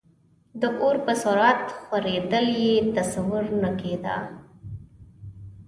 د 0.61 0.61
اور 0.83 0.95
په 1.05 1.13
سرعت 1.23 1.61
خورېدل 1.81 2.47
یې 2.63 2.75
تصور 2.97 3.45
نه 3.61 3.69
کېده. 3.79 4.17